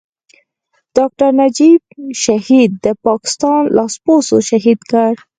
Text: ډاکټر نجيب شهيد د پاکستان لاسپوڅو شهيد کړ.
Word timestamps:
ډاکټر 0.97 1.29
نجيب 1.39 1.81
شهيد 2.23 2.71
د 2.85 2.87
پاکستان 3.07 3.59
لاسپوڅو 3.77 4.37
شهيد 4.49 4.79
کړ. 4.91 5.11